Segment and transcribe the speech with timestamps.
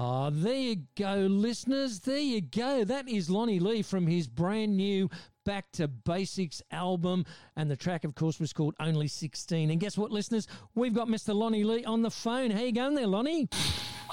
[0.00, 1.98] Oh, there you go, listeners.
[1.98, 2.84] There you go.
[2.84, 5.10] That is Lonnie Lee from his brand new
[5.44, 7.26] Back to Basics album.
[7.56, 9.72] And the track, of course, was called Only 16.
[9.72, 10.46] And guess what, listeners?
[10.76, 11.34] We've got Mr.
[11.34, 12.52] Lonnie Lee on the phone.
[12.52, 13.48] How you going there, Lonnie?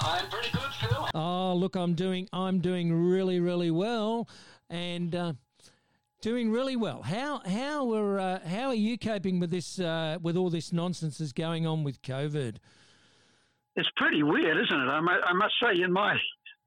[0.00, 1.08] I'm pretty good, Phil.
[1.14, 4.28] Oh, look, I'm doing I'm doing really, really well.
[4.68, 5.34] And uh,
[6.20, 7.02] doing really well.
[7.02, 11.18] How how are uh, how are you coping with this uh, with all this nonsense
[11.18, 12.56] that's going on with COVID?
[13.76, 14.88] It's pretty weird, isn't it?
[14.88, 16.16] I, I must say, in my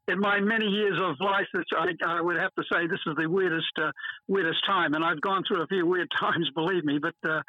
[0.08, 1.46] in my many years of life,
[1.78, 3.92] I, I would have to say this is the weirdest uh,
[4.28, 7.00] weirdest time, and I've gone through a few weird times, believe me.
[7.00, 7.42] But uh,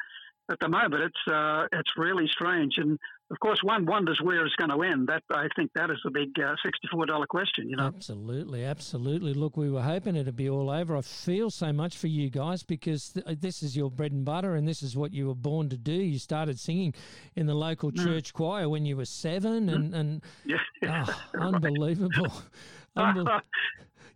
[0.51, 2.97] at the moment, it's uh, it's really strange, and
[3.31, 5.07] of course, one wonders where it's going to end.
[5.07, 7.69] That I think that is the big uh, sixty-four dollar question.
[7.69, 9.33] You know, absolutely, absolutely.
[9.33, 10.97] Look, we were hoping it'd be all over.
[10.97, 14.55] I feel so much for you guys because th- this is your bread and butter,
[14.55, 15.93] and this is what you were born to do.
[15.93, 16.93] You started singing
[17.35, 18.03] in the local mm.
[18.03, 19.75] church choir when you were seven, mm.
[19.75, 20.57] and and yeah.
[21.07, 22.33] oh, unbelievable.
[22.97, 23.41] Unbel-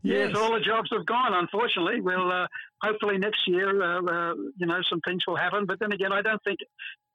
[0.03, 0.29] yes.
[0.29, 0.35] yes.
[0.35, 1.33] all the jobs have gone.
[1.33, 2.47] Unfortunately, well, uh,
[2.81, 5.65] hopefully next year, uh, uh, you know, some things will happen.
[5.65, 6.59] But then again, I don't think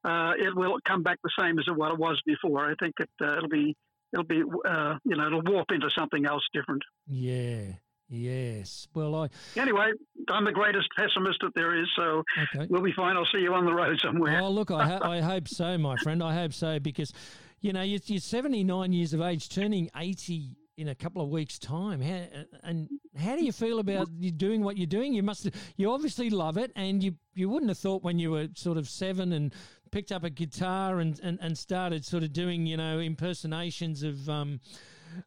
[0.05, 2.70] uh, it will come back the same as what it was before.
[2.70, 3.77] I think it, uh, it'll be
[4.12, 6.83] it'll be uh, you know it'll warp into something else different.
[7.07, 7.73] Yeah.
[8.12, 8.89] Yes.
[8.92, 9.92] Well, I anyway,
[10.29, 12.67] I'm the greatest pessimist that there is, so okay.
[12.69, 13.17] we'll be fine.
[13.17, 14.41] I'll see you on the road somewhere.
[14.42, 16.20] Oh, look, I, ho- I hope so, my friend.
[16.20, 17.12] I hope so because,
[17.61, 21.59] you know, you're, you're 79 years of age, turning 80 in a couple of weeks'
[21.59, 22.01] time.
[22.01, 22.25] How,
[22.64, 25.12] and how do you feel about you doing what you're doing?
[25.12, 28.48] You must, you obviously love it, and you you wouldn't have thought when you were
[28.55, 29.55] sort of seven and
[29.91, 34.28] picked up a guitar and, and, and started sort of doing, you know, impersonations of,
[34.28, 34.60] um,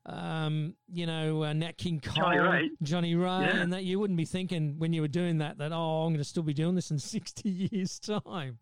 [0.06, 3.58] um, you know, uh, Nat King Cole, Johnnie Ray, Johnnie Ray yeah.
[3.58, 6.18] and that you wouldn't be thinking when you were doing that that oh, I'm going
[6.18, 8.58] to still be doing this in 60 years' time.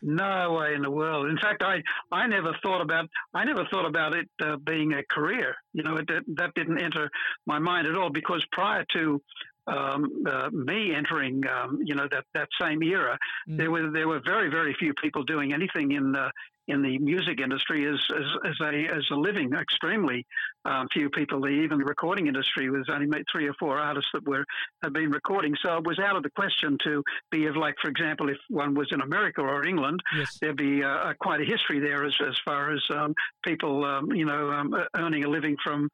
[0.00, 1.26] No way in the world.
[1.26, 5.02] In fact, I, I never thought about I never thought about it uh, being a
[5.12, 5.56] career.
[5.72, 7.10] You know, it, that didn't enter
[7.46, 9.20] my mind at all because prior to
[9.68, 13.58] um, uh, me entering, um, you know, that, that same era, mm.
[13.58, 16.30] there were there were very very few people doing anything in the
[16.68, 19.52] in the music industry as as, as a as a living.
[19.52, 20.24] Extremely
[20.64, 21.48] um, few people.
[21.48, 24.44] Even the recording industry was only made three or four artists that were
[24.82, 25.54] had been recording.
[25.62, 28.74] So it was out of the question to be of like, for example, if one
[28.74, 30.38] was in America or England, yes.
[30.40, 33.14] there'd be uh, quite a history there as as far as um,
[33.44, 35.88] people, um, you know, um, earning a living from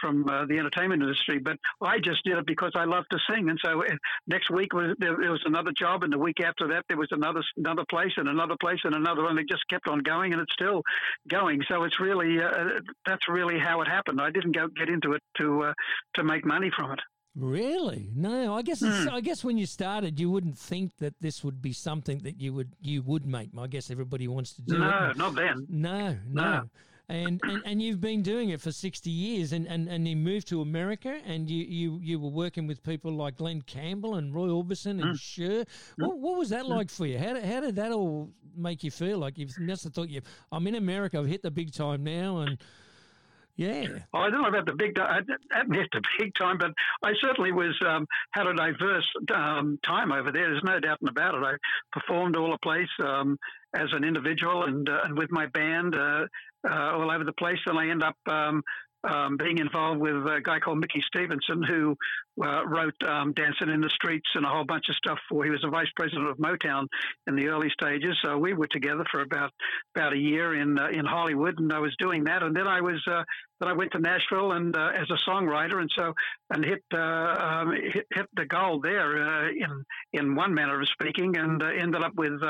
[0.00, 3.48] from uh, the entertainment industry, but I just did it because I love to sing.
[3.48, 3.88] And so uh,
[4.26, 7.08] next week was there, there, was another job, and the week after that there was
[7.10, 9.38] another another place and another place and another one.
[9.38, 10.82] It just kept on going, and it's still
[11.28, 11.62] going.
[11.68, 14.20] So it's really uh, that's really how it happened.
[14.20, 15.72] I didn't go get into it to uh,
[16.14, 17.00] to make money from it.
[17.36, 18.10] Really?
[18.16, 19.08] No, I guess mm.
[19.10, 22.52] I guess when you started, you wouldn't think that this would be something that you
[22.52, 23.50] would you would make.
[23.56, 25.16] I guess everybody wants to do no, it.
[25.16, 25.66] No, not then.
[25.68, 26.42] No, no.
[26.42, 26.70] no
[27.08, 30.48] and, and, and you've been doing it for 60 years and, and, and you moved
[30.48, 34.48] to America and you, you, you were working with people like Glen Campbell and Roy
[34.48, 35.18] Orbison and mm.
[35.18, 35.64] Cher.
[35.96, 37.18] What, what was that like for you?
[37.18, 39.18] How did, how did that all make you feel?
[39.18, 40.20] Like you must have thought, you,
[40.52, 42.58] I'm in America, I've hit the big time now and
[43.58, 43.88] yeah.
[44.14, 44.94] Oh, I don't know about the big.
[44.94, 45.26] time.
[45.52, 46.70] I haven't hit the big time, but
[47.02, 49.04] I certainly was um, had a diverse
[49.34, 50.48] um, time over there.
[50.48, 51.42] There's no doubt about it.
[51.42, 51.54] I
[51.90, 53.36] performed all the place um,
[53.74, 55.96] as an individual and uh, and with my band.
[55.96, 56.26] Uh,
[56.68, 58.62] uh, all over the place, and I end up um,
[59.04, 61.96] um, being involved with a guy called Mickey Stevenson, who
[62.44, 65.44] uh, wrote um, "Dancing in the Streets" and a whole bunch of stuff for.
[65.44, 66.86] He was a vice president of Motown
[67.26, 69.52] in the early stages, so we were together for about
[69.94, 72.80] about a year in uh, in Hollywood, and I was doing that, and then I
[72.80, 73.22] was uh,
[73.60, 76.12] then I went to Nashville and uh, as a songwriter, and so
[76.50, 80.88] and hit uh, um, hit, hit, the goal there uh, in in one manner of
[80.88, 82.40] speaking, and ended up with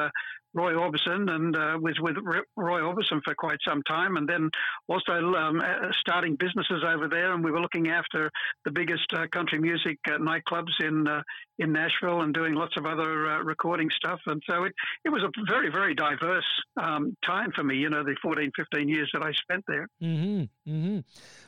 [0.55, 2.17] Roy Orbison and uh, was with
[2.57, 4.51] Roy Orbison for quite some time, and then
[4.89, 7.33] also um, uh, starting businesses over there.
[7.33, 8.31] And we were looking after
[8.65, 11.23] the biggest uh, country music uh, nightclubs in uh,
[11.59, 14.21] in Nashville and doing lots of other uh, recording stuff.
[14.27, 14.73] And so it,
[15.05, 16.45] it was a very, very diverse
[16.81, 19.89] um, time for me, you know, the 14, 15 years that I spent there.
[20.03, 20.99] Mm-hmm, mm-hmm.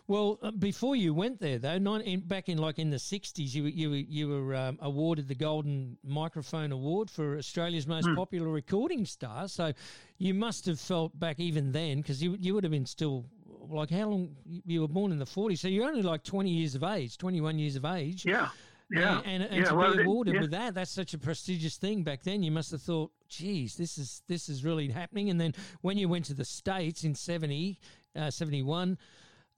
[0.09, 3.93] Well, before you went there, though, in, back in like in the 60s, you, you,
[3.93, 8.17] you were um, awarded the Golden Microphone Award for Australia's most mm.
[8.17, 8.57] popular
[8.91, 9.49] recording star.
[9.49, 9.73] So
[10.19, 13.25] you must have felt back even then, because you, you would have been still
[13.69, 16.75] like how long you were born in the 40s so you're only like 20 years
[16.75, 18.49] of age 21 years of age yeah
[18.91, 20.41] yeah, and, and, yeah, to well, be awarded yeah.
[20.41, 22.43] with that, that's such a prestigious thing back then.
[22.43, 25.31] You must have thought, geez, this is this is really happening.
[25.31, 27.79] And then when you went to the States in 70,
[28.17, 28.99] uh, 71,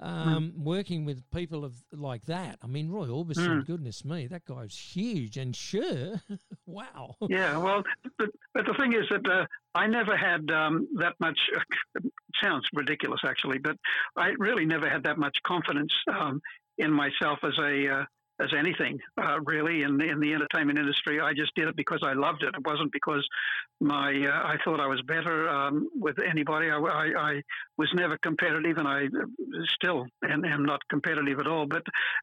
[0.03, 0.65] um, mm.
[0.65, 2.59] working with people of like that.
[2.63, 3.67] I mean, Roy Orbison, mm.
[3.67, 5.37] goodness me, that guy's huge.
[5.37, 6.21] And sure,
[6.67, 7.17] wow.
[7.29, 7.83] Yeah, well,
[8.19, 11.39] but, but the thing is that uh, I never had um, that much.
[11.57, 12.01] Uh,
[12.43, 13.77] sounds ridiculous, actually, but
[14.17, 16.41] I really never had that much confidence um,
[16.79, 18.05] in myself as a uh,
[18.43, 21.21] as anything uh, really in in the entertainment industry.
[21.21, 22.55] I just did it because I loved it.
[22.55, 23.27] It wasn't because
[23.81, 26.71] my uh, I thought I was better um, with anybody.
[26.71, 27.43] I, I, I,
[27.79, 29.07] was never competitive, and I
[29.75, 31.67] still am, am, not competitive at all.
[31.67, 31.83] But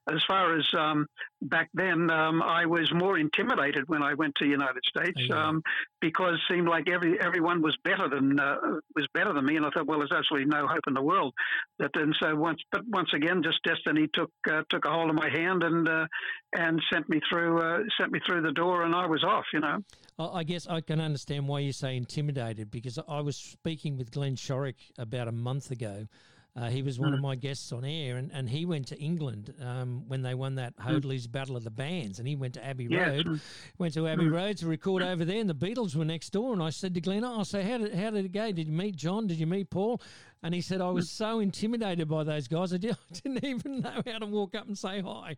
[0.09, 1.05] as far as um,
[1.41, 5.61] back then, um, I was more intimidated when I went to the United States um,
[5.99, 8.55] because it seemed like every everyone was better than uh,
[8.95, 11.33] was better than me, and I thought, well, there's absolutely no hope in the world.
[11.79, 15.15] That and so once, but once again, just destiny took uh, took a hold of
[15.15, 16.05] my hand and uh,
[16.53, 19.45] and sent me through uh, sent me through the door, and I was off.
[19.53, 19.83] You know.
[20.19, 24.35] I guess I can understand why you say intimidated because I was speaking with Glenn
[24.35, 26.07] Shorrock about a month ago.
[26.55, 29.53] Uh, he was one of my guests on air, and, and he went to England
[29.61, 30.89] um, when they won that hmm.
[30.89, 31.27] Hoadley's.
[31.27, 33.39] Battle of the Bands, and he went to Abbey yeah, Road,
[33.77, 34.27] went to Abbey.
[34.27, 36.53] Road to record over there, and the Beatles were next door.
[36.53, 38.51] And I said to Glenn, "Oh, so how did how did it go?
[38.51, 39.27] Did you meet John?
[39.27, 40.01] Did you meet Paul?"
[40.41, 44.01] And he said, I was so intimidated by those guys, I, did, not even know
[44.05, 45.35] how to walk up and say hi.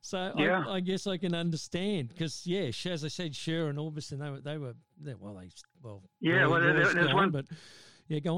[0.00, 0.64] So yeah.
[0.66, 4.30] I, I, guess I can understand because, yeah, as I said, Cher and Orbison, they
[4.30, 5.48] were, they were, they, well, they,
[5.82, 7.44] well, yeah, well, there's, there's one, but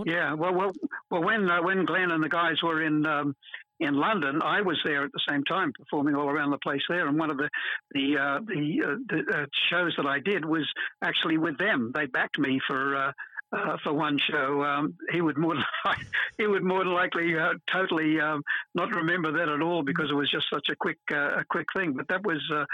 [0.07, 0.73] yeah, well, well,
[1.11, 3.35] well when uh, when Glenn and the guys were in um,
[3.81, 7.09] in London, I was there at the same time, performing all around the place there.
[7.09, 7.49] And one of the
[7.93, 10.71] the uh, the, uh, the uh, shows that I did was
[11.03, 11.91] actually with them.
[11.95, 13.13] They backed me for uh,
[13.53, 15.55] uh, for one show, um, he would more
[15.85, 16.07] likely,
[16.39, 18.43] he would more likely uh, totally um,
[18.75, 21.67] not remember that at all because it was just such a quick uh, a quick
[21.77, 21.93] thing.
[21.93, 22.65] But that was uh,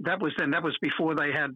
[0.00, 1.54] that was then that was before they had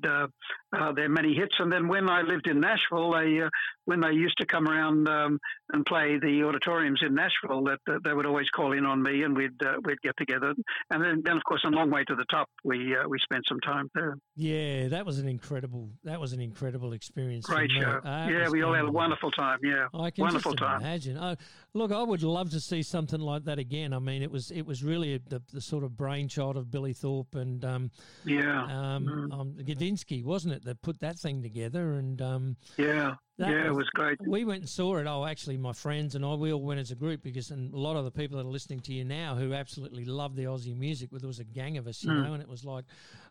[0.78, 1.54] uh, their many hits.
[1.58, 3.48] And then when I lived in Nashville, they uh,
[3.84, 5.38] when they used to come around um,
[5.72, 9.22] and play the auditoriums in Nashville, that, that, they would always call in on me,
[9.22, 10.54] and we'd uh, we'd get together.
[10.90, 13.44] And then, then of course, a long way to the top, we uh, we spent
[13.48, 14.18] some time there.
[14.34, 17.46] Yeah, that was an incredible that was an incredible experience.
[17.46, 18.00] Great show.
[18.04, 19.58] yeah, we all had a wonderful time.
[19.62, 20.80] Yeah, I can wonderful just time.
[20.80, 21.16] imagine.
[21.16, 21.36] Oh,
[21.74, 23.92] look, I would love to see something like that again.
[23.92, 27.34] I mean, it was it was really the, the sort of brainchild of Billy Thorpe
[27.34, 27.90] and um,
[28.24, 29.32] yeah, um, mm.
[29.32, 31.94] um, Gudinski, wasn't it, that put that thing together?
[31.94, 34.18] And um, yeah, yeah, was, it was great.
[34.26, 35.06] We went and saw it.
[35.06, 37.78] Oh, actually, my friends and I, we all went as a group because, and a
[37.78, 40.76] lot of the people that are listening to you now who absolutely love the Aussie
[40.76, 42.24] music, well, there was a gang of us, you mm.
[42.24, 42.84] know, and it was like,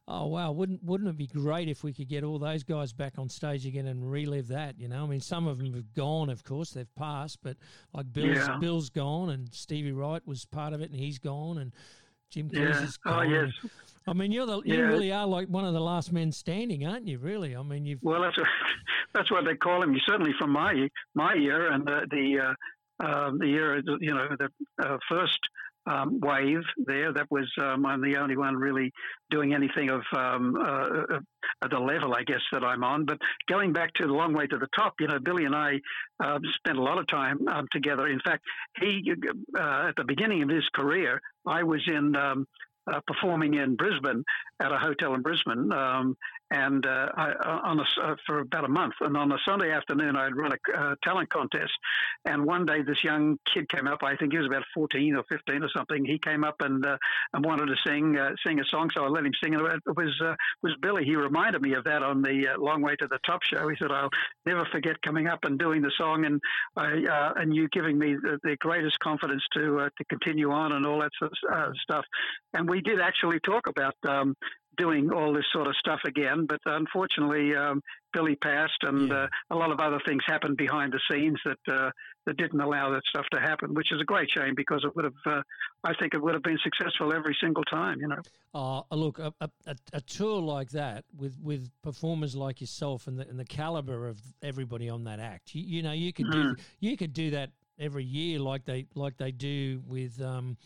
[0.07, 3.13] oh wow, wouldn't wouldn't it be great if we could get all those guys back
[3.17, 4.79] on stage again and relive that?
[4.79, 7.57] You know, I mean, some of them have gone, of course, they've passed, but
[7.93, 8.57] like Bill's yeah.
[8.59, 11.71] Bill's gone, and Stevie Wright was part of it, and he's gone, and
[12.29, 12.83] Jim Keays yeah.
[12.83, 13.25] is oh, gone.
[13.25, 13.71] Oh yes.
[14.07, 17.07] I mean, you're the you really are like one of the last men standing, aren't
[17.07, 17.17] you?
[17.17, 18.47] Really, I mean, you've well, that's what,
[19.13, 19.93] that's what they call him.
[19.93, 24.27] You certainly from my my year and the the uh, uh, the year you know
[24.37, 24.49] the
[24.83, 25.39] uh, first
[25.87, 27.13] um, wave there.
[27.13, 28.91] That was um, I'm the only one really
[29.29, 31.17] doing anything of um, uh,
[31.63, 33.05] at the level, I guess, that I'm on.
[33.05, 33.17] But
[33.49, 35.79] going back to the long way to the top, you know, Billy and I
[36.23, 38.07] uh, spent a lot of time um, together.
[38.07, 38.43] In fact,
[38.79, 39.11] he
[39.57, 42.47] uh, at the beginning of his career, I was in um,
[42.91, 44.23] uh, performing in Brisbane
[44.59, 46.17] at a hotel in Brisbane, um,
[46.51, 48.93] and uh, I, uh, on a, uh, for about a month.
[49.01, 51.71] And on a Sunday afternoon, I'd run a uh, talent contest.
[52.25, 53.99] And one day, this young kid came up.
[54.03, 56.05] I think he was about fourteen or fifteen or something.
[56.05, 56.97] He came up and uh,
[57.33, 58.89] and wanted to sing uh, sing a song.
[58.93, 59.53] So I let him sing.
[59.53, 61.03] It was was Billy.
[61.03, 63.67] He reminded me of that on the Long Way to the Top show.
[63.67, 64.09] He said, "I'll
[64.45, 66.39] never forget coming up and doing the song, and
[66.77, 70.99] I and you giving me the, the greatest confidence to to continue on and all
[70.99, 72.05] that sort of stuff."
[72.53, 73.95] And we did actually talk about.
[74.07, 74.35] Um,
[74.77, 76.45] doing all this sort of stuff again.
[76.47, 77.81] But unfortunately, um,
[78.13, 79.23] Billy passed, and yeah.
[79.23, 81.91] uh, a lot of other things happened behind the scenes that uh,
[82.25, 85.05] that didn't allow that stuff to happen, which is a great shame because it would
[85.05, 85.41] have, uh,
[85.83, 87.99] I think, it would have been successful every single time.
[87.99, 88.21] You know.
[88.53, 93.27] Uh, look, a, a, a, tour like that with, with performers like yourself and the
[93.27, 96.31] and the caliber of everybody on that act, you, you know, you could mm.
[96.31, 100.21] do you could do that every year like they like they do with.
[100.21, 100.57] Um,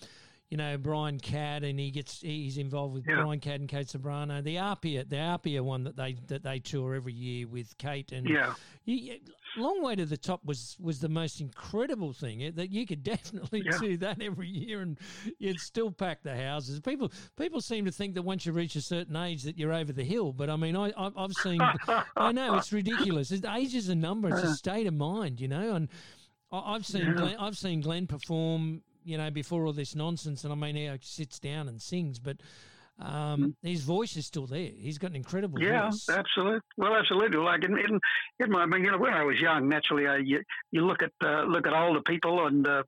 [0.49, 3.21] you know Brian Cadd, and he gets he's involved with yeah.
[3.21, 4.43] Brian Cadd and Kate Ceberano.
[4.43, 8.27] The Apia, the Apia one that they that they tour every year with Kate and
[8.27, 8.53] yeah.
[8.85, 9.19] You,
[9.57, 13.63] Long way to the top was was the most incredible thing that you could definitely
[13.65, 13.77] yeah.
[13.79, 14.97] do that every year and
[15.39, 16.79] you'd still pack the houses.
[16.79, 19.91] People people seem to think that once you reach a certain age that you're over
[19.91, 21.59] the hill, but I mean I I've seen
[22.15, 23.31] I know it's ridiculous.
[23.31, 24.29] Age is a number.
[24.29, 24.53] It's a uh.
[24.53, 25.89] state of mind, you know, and.
[26.51, 27.13] I've seen yeah.
[27.13, 30.43] Glenn, I've seen Glenn perform you know, before all this nonsense.
[30.43, 32.37] And I mean, he sits down and sings, but
[32.99, 33.69] um, mm.
[33.69, 34.69] his voice is still there.
[34.75, 36.09] He's got an incredible yeah, voice.
[36.09, 36.59] absolutely.
[36.77, 37.37] Well, absolutely.
[37.37, 37.99] Like in, in,
[38.39, 40.41] in my, I mean, you know, when I was young, naturally, I, you,
[40.71, 42.67] you look at uh, look at older people and.
[42.67, 42.83] Uh,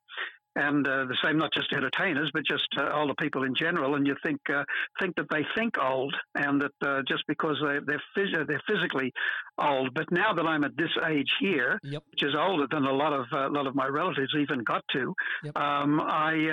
[0.56, 4.06] and uh, the same not just entertainers but just uh, older people in general and
[4.06, 4.64] you think uh,
[5.00, 9.12] think that they think old and that uh, just because they, they're phys- they're physically
[9.58, 12.04] old but now that I'm at this age here Yep.
[12.12, 14.84] which is older than a lot of uh, a lot of my relatives even got
[14.94, 15.58] to Yep.
[15.58, 16.50] um, I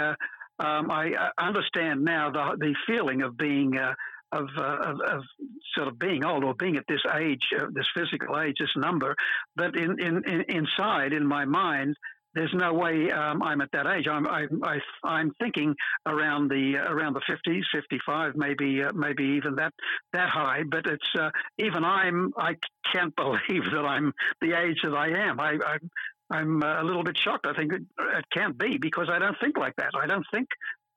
[0.61, 3.95] uh, um, I uh, understand now the the feeling of being uh,
[4.33, 5.23] of, uh, of, of
[5.75, 9.15] sort of being old or being at this age, uh, this physical age, this number.
[9.57, 11.97] But in, in, in inside, in my mind,
[12.39, 14.07] there's no way um, I'm at that age.
[14.09, 15.75] I'm I, I, I'm thinking
[16.07, 19.73] around the around the 50s, 55, maybe uh, maybe even that
[20.13, 20.63] that high.
[20.69, 22.55] But it's uh, even I'm I
[22.93, 25.41] can't believe that I'm the age that I am.
[25.41, 25.79] I, I
[26.31, 27.47] I'm uh, a little bit shocked.
[27.47, 29.91] I think it, it can't be because I don't think like that.
[30.01, 30.49] I don't think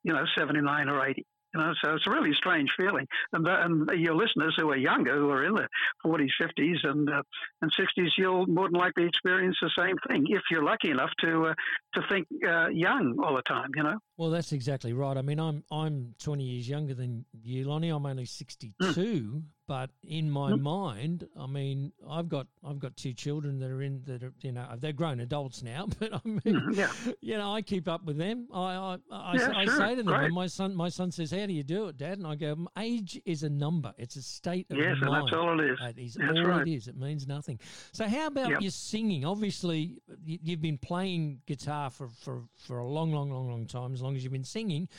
[0.03, 1.25] you know 79 or 80.
[1.53, 3.07] You know, so it's a really strange feeling.
[3.33, 5.67] And, the, and your listeners who are younger, who are in the
[6.05, 7.21] 40s, 50s, and uh,
[7.61, 11.47] and 60s, you'll more than likely experience the same thing if you're lucky enough to
[11.47, 11.53] uh,
[11.95, 13.69] to think uh, young all the time.
[13.75, 13.97] You know.
[14.17, 15.17] Well, that's exactly right.
[15.17, 17.89] I mean, I'm I'm 20 years younger than you, Lonnie.
[17.89, 19.41] I'm only 62,
[19.71, 20.59] but in my Mm.
[20.61, 24.51] mind, I mean, I've got I've got two children that are in that are you
[24.51, 26.91] know they're grown adults now, but I mean, Mm, yeah.
[27.21, 28.47] you know, I keep up with them.
[28.53, 29.77] I I, I, Yeah, I sure.
[29.77, 32.27] say to them, my son my son says, "How do you do it, Dad?" and
[32.27, 33.93] I go, "Age is a number.
[33.97, 35.79] It's a state of Yes, mind." that's all it is.
[35.79, 36.67] That is That's all right.
[36.67, 36.89] it is.
[36.89, 37.57] It means nothing.
[37.93, 38.61] So, how about Yep.
[38.63, 39.23] your singing?
[39.23, 43.93] Obviously, you, you've been playing guitar for, for, for a long, long, long, long time,
[43.93, 44.89] as long as you've been singing.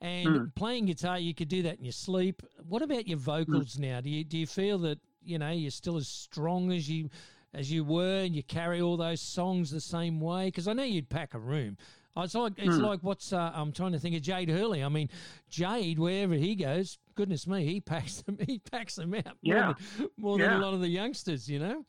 [0.00, 0.44] And Hmm.
[0.54, 2.42] playing guitar, you could do that in your sleep.
[2.68, 3.82] What about your vocals Hmm.
[3.82, 4.00] now?
[4.00, 7.10] Do you do you feel that you know you're still as strong as you
[7.54, 10.46] as you were, and you carry all those songs the same way?
[10.46, 11.76] Because I know you'd pack a room.
[12.16, 12.82] Oh, It's like it's Hmm.
[12.84, 14.84] like what's uh, I'm trying to think of Jade Hurley.
[14.84, 15.08] I mean,
[15.48, 18.38] Jade, wherever he goes, goodness me, he packs them.
[18.46, 19.72] He packs them out more Yeah.
[19.96, 21.48] than, more than a lot of the youngsters.
[21.50, 21.84] You know.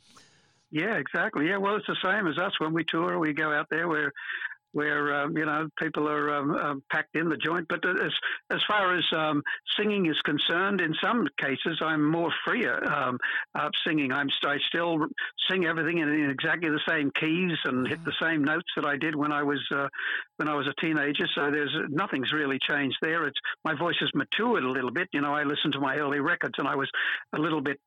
[0.71, 1.47] Yeah, exactly.
[1.47, 3.17] Yeah, well, it's the same as us when we tour.
[3.17, 4.13] We go out there where
[4.73, 7.67] where um, you know people are um, um, packed in the joint.
[7.67, 8.13] But as
[8.51, 9.41] as far as um,
[9.77, 13.17] singing is concerned, in some cases I'm more freer um,
[13.55, 14.11] uh, singing.
[14.11, 15.07] I'm I still
[15.49, 18.97] sing everything in, in exactly the same keys and hit the same notes that I
[18.97, 19.87] did when I was uh,
[20.37, 21.27] when I was a teenager.
[21.35, 23.25] So there's nothing's really changed there.
[23.25, 25.07] It's my voice has matured a little bit.
[25.13, 26.89] You know, I listened to my early records and I was
[27.33, 27.79] a little bit.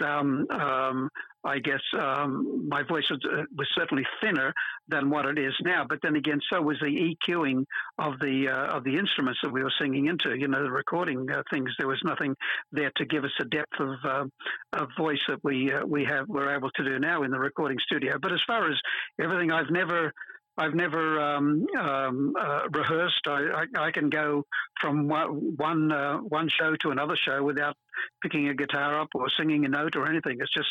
[1.45, 4.53] Um, um, I guess um, my voice was, uh, was certainly thinner
[4.89, 5.85] than what it is now.
[5.89, 7.65] But then again, so was the EQing
[7.99, 10.37] of the uh, of the instruments that we were singing into.
[10.37, 11.71] You know, the recording uh, things.
[11.79, 12.35] There was nothing
[12.73, 14.25] there to give us a depth of uh,
[14.73, 17.79] of voice that we uh, we have we're able to do now in the recording
[17.85, 18.19] studio.
[18.21, 18.79] But as far as
[19.21, 20.13] everything, I've never.
[20.59, 23.27] I've never um, um, uh, rehearsed.
[23.27, 24.45] I, I, I can go
[24.81, 27.75] from one uh, one show to another show without
[28.23, 30.39] picking a guitar up or singing a note or anything.
[30.41, 30.69] It's just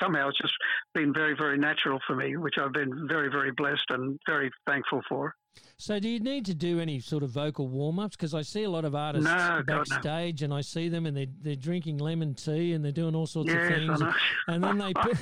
[0.00, 0.54] somehow it's just
[0.94, 5.02] been very very natural for me, which I've been very very blessed and very thankful
[5.08, 5.34] for.
[5.76, 8.16] So, do you need to do any sort of vocal warm ups?
[8.16, 9.78] Because I see a lot of artists No, God, no.
[9.78, 13.26] backstage, and I see them, and they're they're drinking lemon tea, and they're doing all
[13.26, 14.12] sorts of Yes, I things, know.
[14.48, 15.16] and then they pick,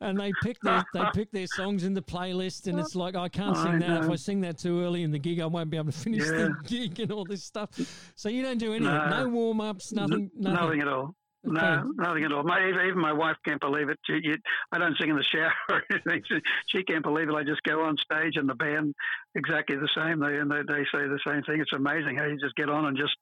[0.00, 3.28] and they pick their they pick their songs in the playlist, and it's like I
[3.28, 4.04] can't I sing that.
[4.04, 4.10] If.
[4.10, 6.54] I sing that too early in the gig, I won't be able to finish the
[6.66, 7.68] gig and all this stuff.
[8.16, 9.08] So you don't do anything, No.
[9.24, 10.60] no warm ups, nothing, nothing.
[10.64, 11.14] Nothing at all.
[11.44, 12.42] No, nothing at all.
[12.42, 13.98] My, even my wife can't believe it.
[14.04, 14.36] She, you,
[14.72, 16.22] I don't sing in the shower or anything.
[16.26, 17.34] She, she can't believe it.
[17.34, 18.94] I just go on stage and the band
[19.34, 20.20] exactly the same.
[20.20, 21.60] They and they, they say the same thing.
[21.60, 23.14] It's amazing how you just get on and just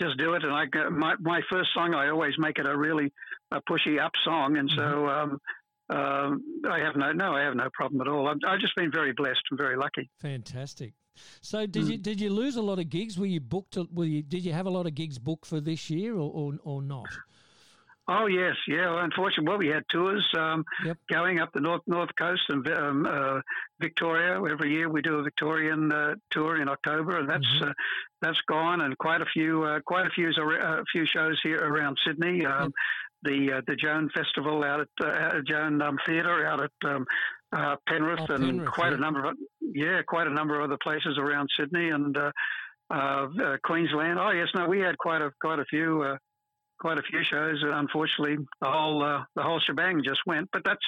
[0.00, 0.44] just do it.
[0.44, 3.12] And I my my first song, I always make it a really
[3.50, 5.08] a pushy up song, and so.
[5.08, 5.38] Um,
[5.90, 8.26] um, I have no no, I have no problem at all.
[8.26, 10.08] I've, I've just been very blessed and very lucky.
[10.20, 10.94] Fantastic.
[11.42, 11.90] So did Hmm.
[11.90, 13.18] you did you lose a lot of gigs?
[13.18, 13.76] Were you booked?
[13.92, 16.54] Were you did you have a lot of gigs booked for this year or or,
[16.64, 17.10] or not?
[18.14, 18.90] Oh yes, yeah.
[18.90, 20.98] Well, unfortunately, well, we had tours um, Yep.
[21.10, 23.40] going up the north north coast and um, uh,
[23.80, 24.40] Victoria.
[24.54, 27.70] Every year we do a Victorian uh, tour in October, and that's Mhm.
[27.70, 27.72] uh,
[28.20, 28.80] that's gone.
[28.82, 32.44] And quite a few uh, quite a few a few shows here around Sydney.
[32.46, 32.72] Um,
[33.24, 37.06] The uh, the Joan Festival out at uh, Joan um, Theatre out at um,
[37.52, 38.98] uh, Penrith, Oh, and Penrith, quite yeah.
[38.98, 42.32] a number of yeah, quite a number of other places around Sydney and uh,
[42.90, 44.18] uh, uh, Queensland.
[44.18, 46.02] Oh yes, no, we had quite a quite a few.
[46.82, 47.62] Quite a few shows.
[47.62, 50.48] And unfortunately, the whole uh, the whole shebang just went.
[50.52, 50.84] But that's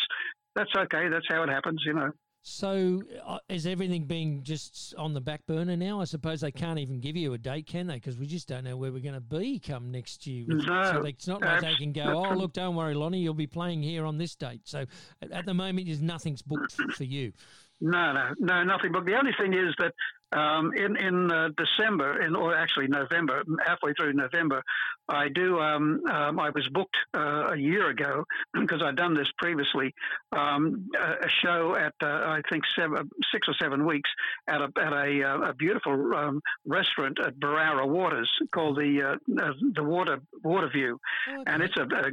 [0.57, 1.09] that's okay.
[1.09, 2.11] That's how it happens, you know.
[2.47, 6.03] So uh, is everything being just on the back burner now?
[6.03, 7.95] I suppose they can't even give you a date, can they?
[7.95, 10.45] Because we just don't know where we're going to be come next year.
[10.49, 13.33] No, so they, it's not like they can go, oh, look, don't worry, Lonnie, you'll
[13.33, 14.61] be playing here on this date.
[14.65, 14.85] So
[15.23, 17.33] at, at the moment, there's nothing's booked for you.
[17.81, 18.93] No, no, no, nothing.
[18.93, 19.95] But the only thing is that
[20.33, 24.63] um, in in uh, December, in or actually November, halfway through November,
[25.09, 25.61] I do.
[25.61, 29.95] Um, um, I was booked uh, a year ago because I'd done this previously.
[30.33, 34.11] Um, a, a, show at uh, I think seven, six or seven weeks
[34.49, 39.53] at a at a, uh, a beautiful um, restaurant at Barara Waters called the uh,
[39.75, 41.43] the Water Waterview, oh, okay.
[41.47, 42.11] and it's a, a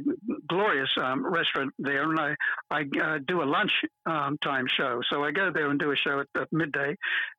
[0.48, 2.02] glorious um, restaurant there.
[2.10, 2.34] And I
[2.70, 3.72] I uh, do a lunch
[4.06, 6.96] time show, so I go there and do a show at, at midday,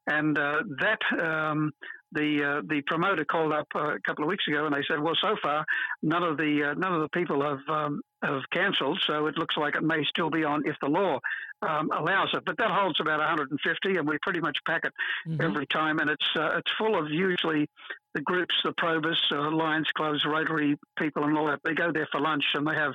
[0.07, 0.37] and
[0.79, 1.71] that um,
[2.13, 5.15] the uh, the promoter called up a couple of weeks ago and they said, well,
[5.21, 5.65] so far
[6.01, 9.57] none of the uh, none of the people have um, have cancelled, so it looks
[9.57, 11.19] like it may still be on if the law
[11.61, 12.43] um, allows it.
[12.45, 14.93] But that holds about 150, and we pretty much pack it
[15.27, 15.41] mm-hmm.
[15.41, 17.67] every time, and it's uh, it's full of usually
[18.13, 21.61] the groups, the Probus, uh, Lions Clubs, Rotary people, and all that.
[21.63, 22.93] They go there for lunch, and they have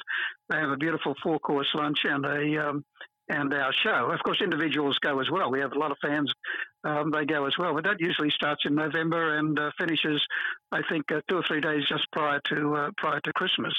[0.49, 2.85] they have a beautiful four course lunch and a um,
[3.29, 4.11] and our show.
[4.11, 5.51] Of course, individuals go as well.
[5.51, 6.33] We have a lot of fans;
[6.85, 7.75] um, they go as well.
[7.75, 10.21] But that usually starts in November and uh, finishes,
[10.73, 13.75] I think, uh, two or three days just prior to uh, prior to Christmas.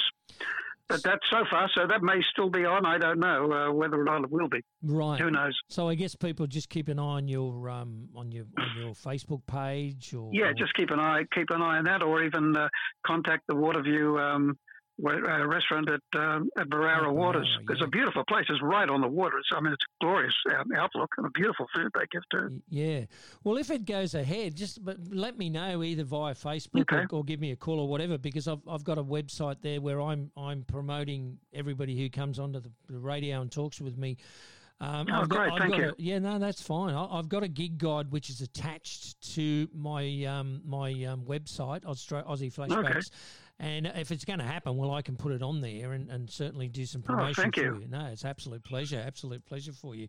[0.89, 2.83] But that's so far, so that may still be on.
[2.83, 4.63] I don't know uh, whether or not it will be.
[4.81, 5.19] Right.
[5.19, 5.55] Who knows?
[5.67, 8.93] So I guess people just keep an eye on your um, on your on your
[8.95, 12.57] Facebook page, or yeah, just keep an eye keep an eye on that, or even
[12.57, 12.69] uh,
[13.05, 14.57] contact the Waterview um,
[15.05, 17.49] uh, restaurant at um, at Barara Waters.
[17.61, 17.73] Yeah.
[17.73, 18.45] It's a beautiful place.
[18.49, 19.37] It's right on the water.
[19.37, 20.33] It's, I mean, it's glorious
[20.75, 22.61] outlook and a beautiful food they give too.
[22.69, 23.05] Yeah.
[23.43, 27.05] Well, if it goes ahead, just but let me know either via Facebook okay.
[27.11, 29.81] or, or, give me a call or whatever because I've, I've got a website there
[29.81, 34.17] where I'm I'm promoting everybody who comes onto the, the radio and talks with me.
[34.81, 35.51] Um, oh, I've got, great!
[35.51, 35.89] I've Thank you.
[35.89, 36.95] A, yeah, no, that's fine.
[36.95, 41.83] I, have got a gig guide which is attached to my um, my um, website,
[41.83, 42.89] Aussie Flashbacks.
[42.89, 43.01] Okay
[43.59, 46.29] and if it's going to happen, well, I can put it on there and, and
[46.29, 47.79] certainly do some promotion oh, thank for you.
[47.81, 47.87] you.
[47.89, 50.07] No, it's absolute pleasure, absolute pleasure for you.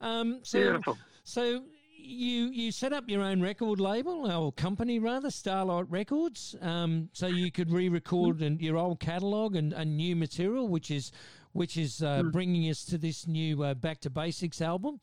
[0.00, 0.98] Um, so, Beautiful.
[1.24, 1.62] So
[2.02, 6.56] you you set up your own record label or company rather, Starlight Records.
[6.60, 8.60] Um, so you could re-record mm.
[8.60, 11.12] your old catalog and, and new material, which is
[11.52, 12.32] which is uh, mm.
[12.32, 15.00] bringing us to this new uh, Back to Basics album.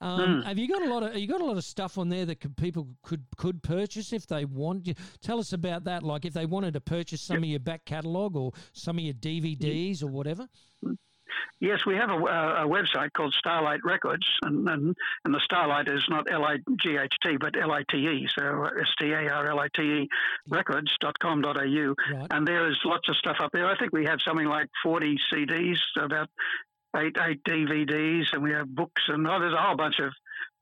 [0.00, 0.44] Um, mm.
[0.44, 2.40] Have you got a lot of you got a lot of stuff on there that
[2.40, 4.88] could, people could could purchase if they want?
[5.20, 6.02] Tell us about that.
[6.02, 7.42] Like if they wanted to purchase some yep.
[7.42, 10.48] of your back catalogue or some of your DVDs or whatever.
[11.60, 16.04] Yes, we have a, a, website called Starlight Records, and, and, and the Starlight is
[16.08, 19.28] not L I G H T, but L I T E, so S T A
[19.28, 20.08] R L I T E
[20.48, 21.48] records.com.au.
[21.52, 22.26] Right.
[22.30, 23.66] And there is lots of stuff up there.
[23.66, 26.28] I think we have something like 40 CDs, about
[26.96, 30.12] eight eight DVDs, and we have books, and oh, there's a whole bunch of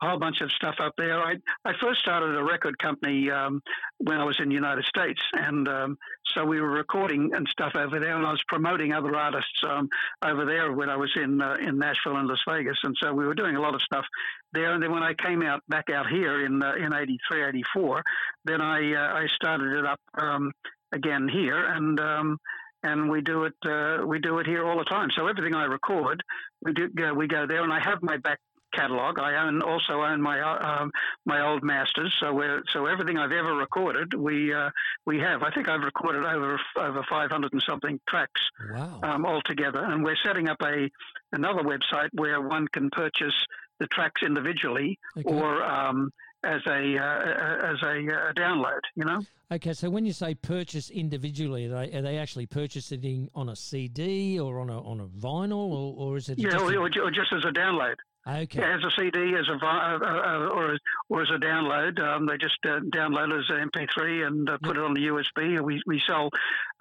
[0.00, 1.20] whole bunch of stuff up there.
[1.20, 3.62] I I first started a record company um,
[3.98, 5.98] when I was in the United States, and um,
[6.34, 9.88] so we were recording and stuff over there, and I was promoting other artists um,
[10.24, 13.26] over there when I was in uh, in Nashville and Las Vegas, and so we
[13.26, 14.04] were doing a lot of stuff
[14.52, 14.72] there.
[14.72, 18.02] And then when I came out back out here in uh, in '83, '84,
[18.44, 20.52] then I uh, I started it up um,
[20.92, 22.38] again here, and um,
[22.86, 25.08] and we do it uh, we do it here all the time.
[25.16, 26.22] So everything I record,
[26.62, 28.38] we do go, we go there, and I have my back
[28.76, 29.18] catalog.
[29.18, 30.92] I own also own my uh, um,
[31.24, 32.14] my old masters.
[32.20, 34.70] So we're, so everything I've ever recorded, we uh,
[35.06, 35.42] we have.
[35.42, 38.40] I think I've recorded over over 500 and something tracks
[38.72, 39.00] wow.
[39.02, 40.90] um, altogether, and we're setting up a
[41.32, 43.34] another website where one can purchase
[43.78, 45.28] the tracks individually okay.
[45.28, 46.10] or um,
[46.46, 48.80] as a uh, as a uh, download.
[48.94, 49.20] You know.
[49.50, 53.56] Okay, so when you say purchase individually, are they, are they actually purchasing on a
[53.56, 56.38] CD or on a on a vinyl, or, or is it?
[56.38, 57.96] Yeah, just or, or just as a download.
[58.28, 58.58] Okay.
[58.58, 60.76] Yeah, as a CD, as a uh, uh, or
[61.08, 64.58] or as a download, um, they just uh, download it as an MP3 and uh,
[64.64, 64.78] put yep.
[64.78, 65.60] it on the USB.
[65.62, 66.30] We we sell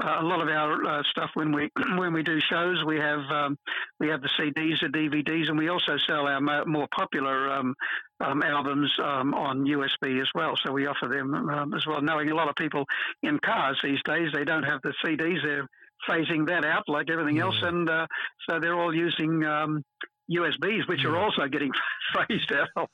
[0.03, 2.83] uh, a lot of our uh, stuff when we when we do shows.
[2.83, 3.59] We have um,
[3.99, 7.75] we have the CDs, the DVDs, and we also sell our more popular um,
[8.21, 10.55] um, albums um, on USB as well.
[10.65, 12.01] So we offer them um, as well.
[12.01, 12.85] Knowing a lot of people
[13.21, 15.43] in cars these days, they don't have the CDs.
[15.43, 15.67] They're
[16.09, 17.43] phasing that out like everything yeah.
[17.43, 18.07] else, and uh,
[18.49, 19.83] so they're all using um,
[20.29, 21.09] USBs, which yeah.
[21.09, 21.71] are also getting
[22.13, 22.89] phased out,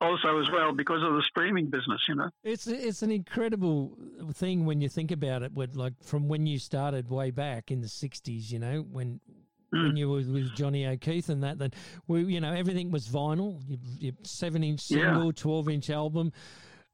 [0.00, 2.00] also as well because of the streaming business.
[2.08, 3.96] You know, it's it's an incredible
[4.32, 5.52] thing when you think about it.
[5.52, 9.20] With like from when you started way back in the '60s, you know, when
[9.72, 9.86] mm.
[9.88, 11.70] when you were with Johnny O'Keefe and that, then
[12.08, 13.60] we, you know, everything was vinyl,
[13.98, 16.32] your seven inch single, twelve inch album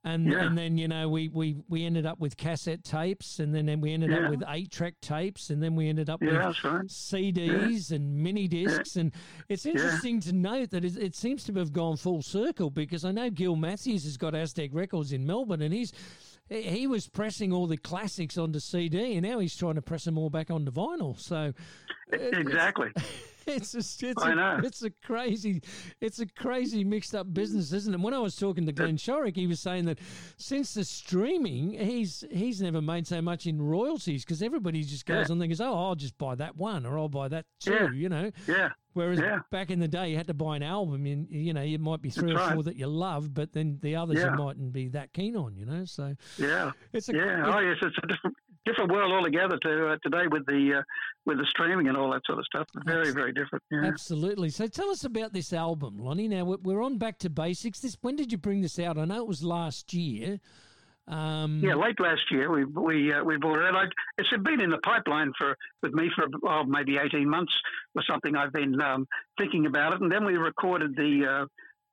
[0.09, 0.47] and yeah.
[0.47, 3.81] and then you know we, we we ended up with cassette tapes and then, then
[3.81, 4.25] we ended yeah.
[4.25, 6.87] up with eight track tapes and then we ended up yeah, with right.
[6.87, 9.13] CDs and mini discs and
[9.49, 13.13] it's interesting to note that it, it, seems to have gone full circle because I
[13.13, 15.93] know Gil Matthews has got Aztec Records in Melbourne and he's
[16.49, 20.17] he was pressing all the classics onto CD and now he's trying to press them
[20.17, 21.53] all back onto vinyl so
[22.13, 22.91] uh, exactly
[23.49, 25.63] it's a, it's a, it's a crazy,
[26.01, 28.01] it's a crazy mixed up business, isn't it?
[28.01, 29.99] When I was talking to Glenn Shorrock, he was saying that
[30.37, 35.29] since the streaming, he's he's never made so much in royalties because everybody just goes
[35.29, 35.33] Yeah.
[35.37, 37.91] and goes, oh, I'll just buy that one or I'll buy that two, Yeah.
[37.93, 38.31] you know.
[38.47, 39.41] Yeah, Whereas Yeah.
[39.51, 42.03] back in the day, you had to buy an album, and you know, it might
[42.03, 42.55] be three That's or right.
[42.55, 44.33] four that you love, but then the others Yeah.
[44.33, 45.85] you mightn't be that keen on, you know.
[45.85, 47.49] So yeah, it's a yeah.
[47.49, 50.83] it- Oh yes, it's a different different world altogether to uh, today with the uh,
[51.27, 52.67] with the streaming and all that sort of stuff.
[52.85, 53.63] Very very different.
[53.71, 53.85] Yeah.
[53.85, 54.51] Absolutely.
[54.51, 56.29] So tell us about this album, Lonnie.
[56.29, 57.81] Now we're- on back to basics.
[57.81, 58.99] This when did you bring this out?
[58.99, 60.39] I know it was last year.
[61.09, 63.75] Um, Yeah, late last year we we uh, we bought it.
[63.75, 63.85] I,
[64.19, 67.53] it's been in the pipeline for with me for oh, maybe eighteen months
[67.95, 68.37] or something.
[68.37, 69.07] I've been um,
[69.39, 71.47] thinking about it, and then we recorded the.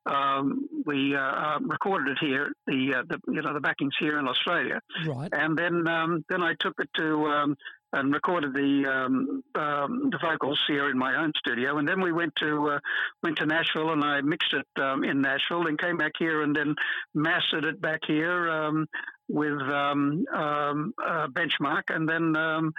[0.06, 4.18] Um, we uh, uh, recorded it here, the, uh, the you know the backings here
[4.18, 5.28] in Australia, Right.
[5.32, 7.56] and then um, then I took it to um,
[7.92, 12.12] and recorded the um, um, the vocals here in my own studio, and then we
[12.12, 12.78] went to uh,
[13.22, 16.54] went to Nashville and I mixed it um, in Nashville, and came back here and
[16.54, 16.74] then
[17.14, 18.86] mastered it back here um,
[19.28, 22.72] with um, um, uh, Benchmark, and then um,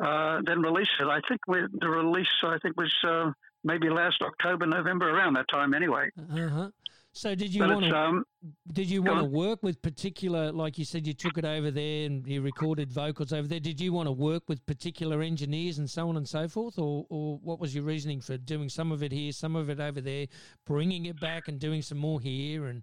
[0.00, 1.06] uh, then released it.
[1.06, 3.32] I think we, the release I think was uh,
[3.64, 6.10] maybe last October, November, around that time anyway.
[6.18, 6.70] Uh huh.
[7.12, 8.24] So did you want to um,
[8.72, 12.06] did you want to work with particular like you said you took it over there
[12.06, 13.58] and you recorded vocals over there?
[13.58, 17.06] Did you want to work with particular engineers and so on and so forth, or
[17.08, 20.00] or what was your reasoning for doing some of it here, some of it over
[20.00, 20.26] there,
[20.64, 22.82] bringing it back and doing some more here and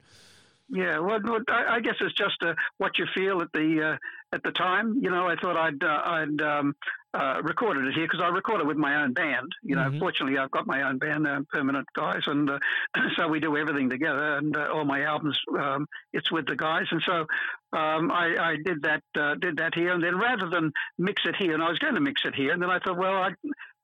[0.68, 4.52] Yeah, well, I guess it's just uh, what you feel at the uh, at the
[4.52, 5.00] time.
[5.02, 6.76] You know, I thought I'd uh, I'd um,
[7.15, 9.51] uh, recorded it here because I recorded with my own band.
[9.63, 9.99] You know, Mhm.
[9.99, 12.60] fortunately, I've got my own band, uh, permanent guys, and uh,
[13.15, 14.38] so we do everything together.
[14.38, 16.88] And uh, all my albums, um, it's with the guys.
[16.91, 17.25] And so
[17.73, 19.93] um, I, I did that uh, did that here.
[19.93, 22.51] And then rather than mix it here, and I was going to mix it here,
[22.54, 23.34] and then I thought, well, I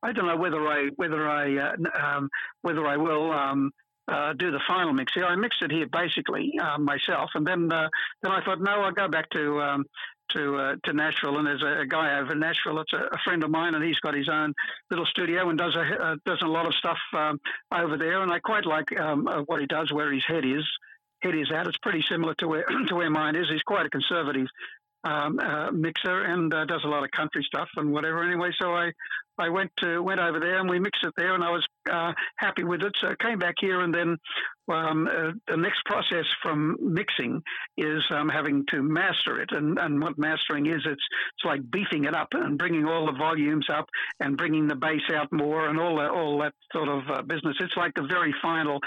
[0.03, 2.29] I don't know whether I whether I uh, um,
[2.61, 3.31] whether I will.
[4.07, 5.25] Uh, do the final mix here.
[5.25, 7.87] I mixed it here basically um, myself, and then uh,
[8.21, 9.85] then I thought, no, I'll go back to um,
[10.33, 11.37] to uh, to Nashville.
[11.37, 12.79] And there's a, a guy over in Nashville.
[12.79, 14.53] It's a, a friend of mine, and he's got his own
[14.89, 17.39] little studio and does a uh, does a lot of stuff um,
[17.73, 18.21] over there.
[18.21, 20.67] And I quite like um, uh, what he does, where his head is
[21.21, 21.67] head is at.
[21.67, 23.47] It's pretty similar to where to where mine is.
[23.49, 24.47] He's quite a conservative
[25.03, 28.23] um, uh, mixer and uh, does a lot of country stuff and whatever.
[28.23, 28.91] Anyway, so I
[29.37, 32.13] I went to went over there and we mixed it there, and I was uh,
[32.37, 32.93] happy with it.
[32.99, 34.17] So I came back here, and then
[34.67, 37.41] um, uh, the next process from mixing
[37.77, 39.49] is um, having to master it.
[39.51, 43.17] And, and what mastering is, it's it's like beefing it up and bringing all the
[43.17, 43.87] volumes up
[44.19, 47.57] and bringing the bass out more and all that all that sort of uh, business.
[47.59, 48.79] It's like the very final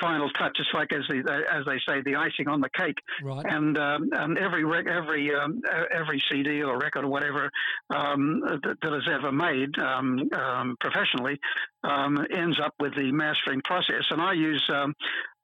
[0.00, 0.56] final touch.
[0.58, 3.44] It's like as they as they say, the icing on the cake right?
[3.44, 5.60] and um, and every rec- every um,
[5.94, 7.50] every CD or record or whatever
[7.94, 11.38] um, that, that is ever made um, um, professionally
[11.84, 14.04] um, ends up with the mastering process.
[14.10, 14.94] And I use um,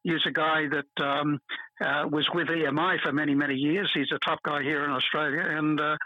[0.05, 1.39] use a guy that um,
[1.81, 3.91] uh, was with EMI for many many years.
[3.95, 5.97] He's a top guy here in Australia, and uh,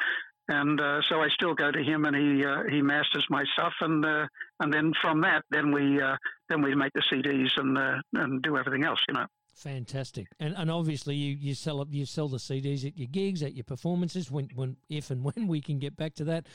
[0.48, 3.72] and uh, so I still go to him, and he uh, he masters my stuff,
[3.80, 4.26] and uh,
[4.60, 6.16] and then from that, then we uh,
[6.48, 9.26] then we make the CDs and uh, and do everything else, you know.
[9.54, 13.54] Fantastic, and and obviously you, you sell you sell the CDs at your gigs, at
[13.54, 16.46] your performances, when when if and when we can get back to that,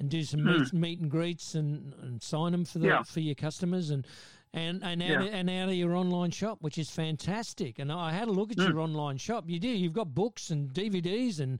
[0.00, 2.92] and do some meet, meet and greets and, and sign them for the Hmm.
[2.92, 3.02] Yeah.
[3.02, 4.06] for your customers and.
[4.54, 5.30] And and out, Yeah.
[5.32, 7.78] and out of your online shop, which is fantastic.
[7.78, 8.68] And I had a look at Hmm.
[8.68, 9.44] your online shop.
[9.50, 9.68] You do.
[9.68, 11.58] You've got books and DVDs and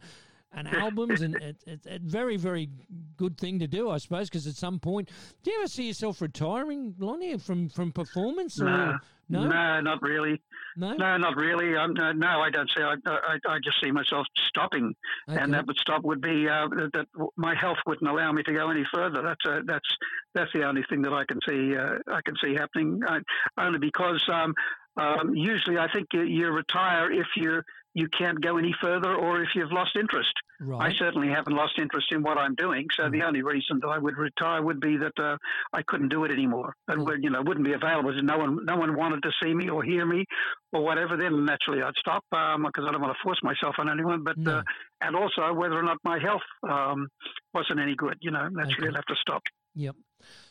[0.53, 2.69] and albums, and it, it, it very very
[3.17, 4.29] good thing to do, I suppose.
[4.29, 5.11] Because at some point,
[5.43, 8.61] do you ever see yourself retiring, Lonnie, from from performance?
[8.61, 10.41] Or, No, no, no, not really.
[10.77, 10.95] no.
[10.95, 11.77] No, not really.
[11.77, 12.83] Um, no, no, I don't see.
[12.83, 14.95] I, I, I just see myself stopping,
[15.29, 15.41] Okay.
[15.41, 17.07] and that would stop would be uh, that, that
[17.37, 19.23] my health wouldn't allow me to go any further.
[19.23, 19.89] That's uh, that's
[20.35, 21.77] that's the only thing that I can see.
[21.77, 23.01] Uh, I can see happening.
[23.07, 23.19] I,
[23.59, 24.55] only because um,
[24.97, 27.63] um, usually I think you, you retire if you
[27.95, 30.33] you can't go any further, or if you've lost interest.
[30.61, 30.93] right.
[30.93, 32.87] I certainly haven't lost interest in what I'm doing.
[32.95, 35.39] So the only reason that I would retire would be that uh,
[35.73, 36.75] I couldn't do it anymore.
[36.91, 38.13] It would, you know, wouldn't be available.
[38.23, 40.27] No one, no one wanted to see me or hear me
[40.75, 41.17] or whatever.
[41.17, 44.23] Then naturally I'd stop because I don't want to force myself on anyone.
[44.25, 44.59] But No.
[44.59, 44.63] uh,
[45.01, 47.09] and also whether or not my health um,
[47.55, 48.19] wasn't any good.
[48.21, 48.97] You know, naturally Okay.
[48.97, 49.43] I'd have to stop.
[49.75, 49.97] Yep.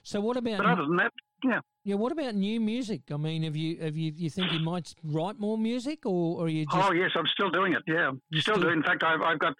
[0.03, 1.11] So what about But other than that,
[1.43, 1.59] yeah.
[1.83, 1.95] yeah?
[1.95, 3.01] What about new music?
[3.11, 6.45] I mean, have you have you you think you might write more music, or, or
[6.45, 7.83] are you just Oh yes, I'm still doing it.
[7.87, 8.77] Yeah, You still, still- doing.
[8.77, 9.53] In fact, I've, I've got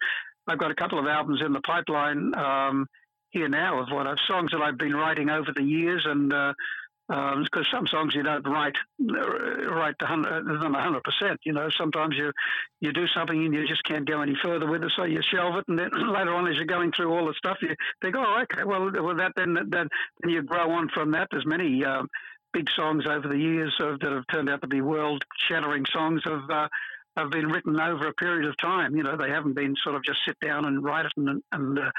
[0.48, 2.86] I've got a couple of albums in the pipeline um,
[3.30, 6.52] here now of what I've songs that I've been writing over the years, and uh,
[7.08, 11.40] because um, some songs you don't write write the hundred them hundred percent.
[11.44, 12.32] You know, sometimes you
[12.80, 15.56] you do something and you just can't go any further with it, so you shelve
[15.56, 18.42] it, and then later on, as you're going through all the stuff, you think, oh,
[18.42, 19.88] okay, well, well that then that
[20.20, 21.28] then you grow on from that.
[21.30, 21.84] There's many.
[21.84, 22.08] Um,
[22.52, 26.66] big songs over the years that have turned out to be world-shattering songs have uh,
[27.14, 28.96] have been written over a period of time.
[28.96, 31.78] You know, they haven't been sort of just sit down and write it and, and
[31.78, 31.90] uh,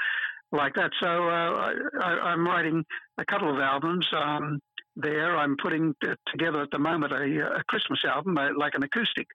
[0.50, 0.90] like that.
[1.00, 2.84] So uh, I, am writing
[3.18, 4.06] a couple of albums.
[4.12, 4.60] Um,
[4.98, 5.36] there.
[5.36, 5.94] I'm putting
[6.26, 9.26] together at the moment a, a Christmas album, like an acoustic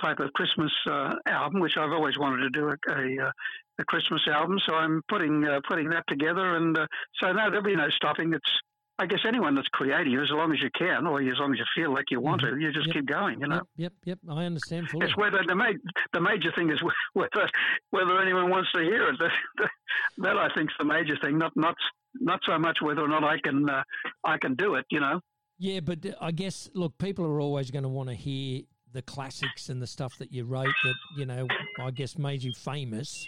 [0.00, 3.32] type of Christmas uh, album, which I've always wanted to do a, a, uh,
[3.78, 4.58] a Christmas album.
[4.66, 6.86] So I'm putting uh, putting that together, and uh,
[7.22, 8.32] so no, there'll be no stopping.
[8.32, 8.50] It's
[8.98, 11.64] I guess anyone that's creative, as long as you can, or as long as you
[11.74, 12.56] feel like you want mm-hmm.
[12.56, 12.96] to, you just yep.
[12.96, 13.40] keep going.
[13.40, 13.54] You know.
[13.54, 13.92] Yep, yep.
[14.04, 14.18] yep.
[14.28, 15.06] I understand fully.
[15.06, 15.72] It's whether the ma-
[16.12, 16.78] the major thing is
[17.14, 17.48] whether
[17.90, 19.16] whether anyone wants to hear it.
[19.58, 19.70] That,
[20.18, 21.36] that I think is the major thing.
[21.36, 21.74] Not not
[22.14, 23.82] not so much whether or not I can uh,
[24.24, 24.86] I can do it.
[24.90, 25.20] You know.
[25.58, 29.68] Yeah, but I guess look, people are always going to want to hear the classics
[29.68, 31.46] and the stuff that you wrote that you know
[31.78, 33.26] I guess made you famous.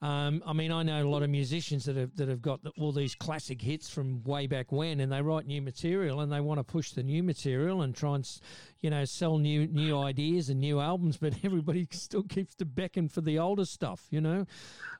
[0.00, 2.92] Um, I mean, I know a lot of musicians that have that have got all
[2.92, 6.58] these classic hits from way back when, and they write new material and they want
[6.58, 8.40] to push the new material and try and,
[8.78, 11.16] you know, sell new new ideas and new albums.
[11.16, 14.46] But everybody still keeps to beckon for the older stuff, you know.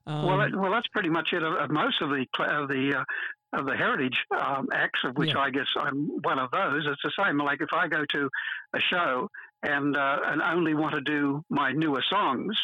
[0.06, 1.44] Um, well, that, well, that's pretty much it.
[1.44, 5.38] Of most of the of the uh, of the heritage um, acts, of which yeah.
[5.38, 6.84] I guess I'm one of those.
[6.86, 7.38] It's the same.
[7.38, 8.28] Like if I go to
[8.74, 9.30] a show
[9.62, 12.58] and uh, and only want to do my newer songs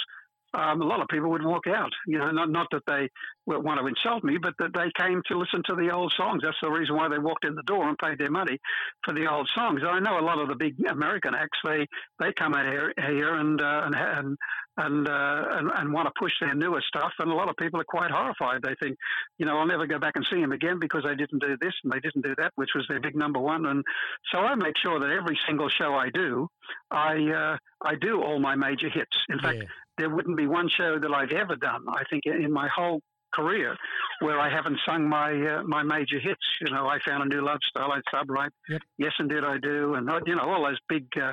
[0.54, 1.92] um, a lot of people would walk out.
[2.06, 3.08] You know, not, not that they
[3.46, 6.42] want to insult me, but that they came to listen to the old songs.
[6.44, 8.58] That's the reason why they walked in the door and paid their money
[9.04, 9.82] for the old songs.
[9.86, 11.58] I know a lot of the big American acts.
[11.64, 11.86] They
[12.18, 14.38] they come out here, here and, uh, and and
[14.76, 17.12] and, uh, and and want to push their newer stuff.
[17.18, 18.62] And a lot of people are quite horrified.
[18.62, 18.96] They think,
[19.38, 21.74] you know, I'll never go back and see them again because they didn't do this
[21.84, 23.66] and they didn't do that, which was their big number one.
[23.66, 23.84] And
[24.32, 26.48] so I make sure that every single show I do,
[26.90, 29.16] I uh, I do all my major hits.
[29.28, 32.52] In fact, yeah there wouldn't be one show that I've ever done, I think, in
[32.52, 33.00] my whole
[33.32, 33.76] career
[34.20, 36.44] where I haven't sung my uh, my major hits.
[36.60, 38.50] You know, I found a new love style, I sub right.
[38.68, 38.82] Yep.
[38.98, 41.32] Yes, indeed I do, and uh, you know all those big uh,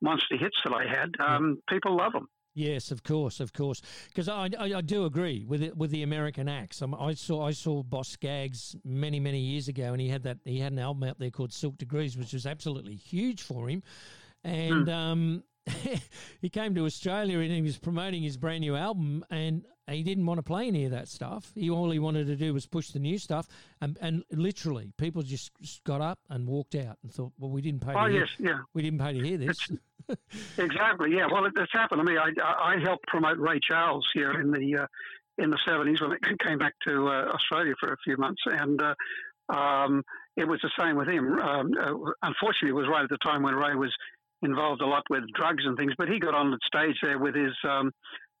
[0.00, 1.10] monster hits that I had.
[1.20, 1.58] Um, yep.
[1.68, 2.28] People love them.
[2.54, 6.02] Yes, of course, of course, because I, I, I, do agree with it, with the
[6.02, 6.82] American acts.
[6.82, 10.38] Um, I saw I saw Boz Scaggs many many years ago, and he had that
[10.44, 13.82] he had an album out there called Silk Degrees, which was absolutely huge for him.
[14.44, 14.92] And mm.
[14.92, 15.44] um,
[16.40, 20.26] he came to Australia and he was promoting his brand new album, and he didn't
[20.26, 21.52] want to play any of that stuff.
[21.54, 23.46] He all he wanted to do was push the new stuff,
[23.80, 25.52] and, and literally people just
[25.84, 27.92] got up and walked out and thought, "Well, we didn't pay.
[27.94, 29.58] Oh to yes, hear, yeah, we didn't pay to hear this."
[30.58, 31.26] exactly, yeah.
[31.30, 32.18] Well, it, it's happened to me.
[32.18, 34.86] I, I helped promote Ray Charles here in the uh,
[35.38, 38.80] in the seventies when it came back to uh, Australia for a few months, and.
[38.80, 38.94] Uh,
[39.48, 40.02] um,
[40.36, 41.38] it was the same with him.
[41.38, 43.92] Um, uh, unfortunately, it was right at the time when Ray was
[44.42, 47.34] involved a lot with drugs and things, but he got on the stage there with
[47.34, 47.90] his um,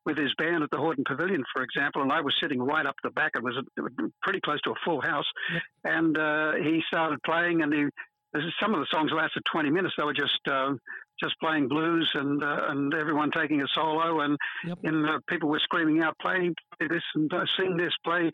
[0.04, 2.96] with his band at the Hordern Pavilion, for example, and I was sitting right up
[3.04, 3.32] the back.
[3.36, 5.26] It was, a, it was pretty close to a full house,
[5.84, 7.86] and uh, he started playing, and he
[8.60, 9.94] some of the songs lasted 20 minutes.
[9.96, 10.72] They were just uh,
[11.22, 14.36] just playing blues and uh, and everyone taking a solo, and
[14.66, 14.78] yep.
[14.82, 18.30] and uh, people were screaming out, "Play, play this and uh, sing this, play,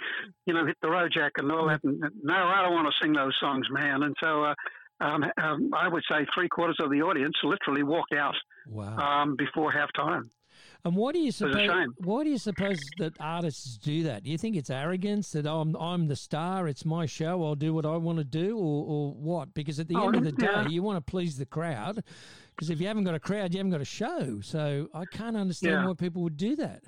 [0.47, 3.05] you know, hit the road jack and all that." And no, I don't want to
[3.05, 4.05] sing those songs, man.
[4.05, 4.55] And so uh,
[5.01, 8.35] um, um, I would say three quarters of the audience literally walked out
[8.69, 8.97] wow.
[8.97, 10.29] um, before halftime.
[10.85, 11.69] And why do you suppose?
[11.99, 14.23] Why do you suppose that artists do that?
[14.23, 17.75] Do you think it's arrogance that I'm I'm the star, it's my show, I'll do
[17.75, 19.55] what I want to do, or, or what?
[19.55, 20.65] Because at the oh, end of the yeah.
[20.65, 22.03] day, you want to please the crowd.
[22.55, 24.41] Because if you haven't got a crowd, you haven't got a show.
[24.41, 25.87] So I can't understand yeah.
[25.87, 26.85] why people would do that.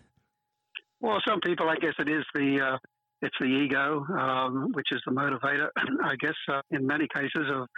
[1.01, 2.79] Well, some people, I guess, it is the uh,
[3.23, 5.68] it's the ego, um, which is the motivator.
[6.05, 7.68] I guess uh, in many cases of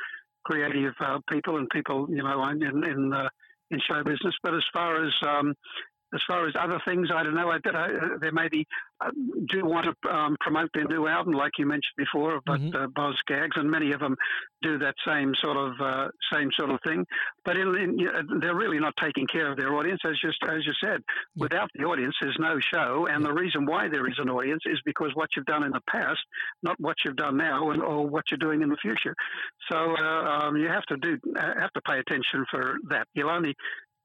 [0.44, 3.28] creative uh, people and people, you know, in in, uh,
[3.70, 4.34] in show business.
[4.42, 5.54] But as far as um,
[6.14, 7.50] as far as other things, I don't know.
[7.50, 7.88] I, I,
[8.20, 8.66] there may be
[9.00, 9.10] uh,
[9.48, 12.76] do want to um, promote their new album, like you mentioned before, but mm-hmm.
[12.76, 14.16] uh, Boz Scaggs, and many of them
[14.62, 17.06] do that same sort of uh, same sort of thing.
[17.44, 20.38] But in, in, you know, they're really not taking care of their audience, as just
[20.48, 21.02] as you said.
[21.34, 21.42] Yeah.
[21.42, 23.28] Without the audience, there's no show, and yeah.
[23.28, 26.20] the reason why there is an audience is because what you've done in the past,
[26.62, 29.14] not what you've done now, and or what you're doing in the future.
[29.70, 33.06] So uh, um, you have to do have to pay attention for that.
[33.14, 33.56] You'll only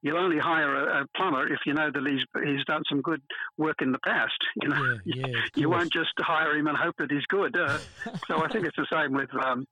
[0.02, 3.20] you'll only hire a, a, plumber if you know that he's he's done some good
[3.56, 4.38] work in the past.
[4.62, 7.56] You know, yeah, yeah, you won't just hire him and hope that he's good.
[7.56, 7.78] Uh,
[8.26, 9.30] so I think it's the same with.
[9.34, 9.66] Um,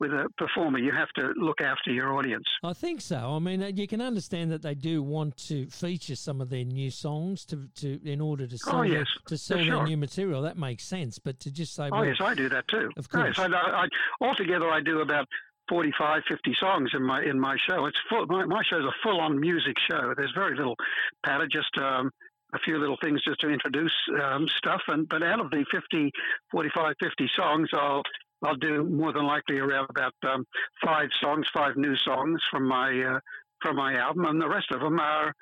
[0.00, 2.44] with a performer, you have to look after your audience.
[2.64, 3.16] I think so.
[3.36, 6.64] I mean, uh, you can understand that they do want to feature some of their
[6.64, 9.86] new songs to, to in order to sell, oh, yes, their, to sell their sure.
[9.86, 10.42] new material.
[10.42, 11.20] That makes sense.
[11.20, 12.90] But to just say, oh well, yes, I do that too.
[12.96, 13.88] Of course, yes, I, I,
[14.20, 15.28] altogether I do about
[15.72, 17.86] 45, 50 songs in my in my show.
[17.86, 18.26] It's full.
[18.26, 20.12] My, my show's a full on music show.
[20.14, 20.76] There's very little
[21.24, 22.10] patter, just um,
[22.54, 24.82] a few little things just to introduce um, stuff.
[24.88, 26.10] And but out of the 50,
[26.50, 28.02] 45, 50 songs, I'll
[28.44, 30.44] I'll do more than likely around about um,
[30.84, 33.20] five songs, five new songs from my uh,
[33.62, 35.32] from my album, and the rest of them are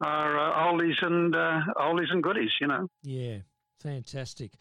[0.00, 2.52] are uh, oldies and uh, oldies and goodies.
[2.58, 2.88] You know.
[3.02, 3.40] Yeah,
[3.82, 4.52] fantastic.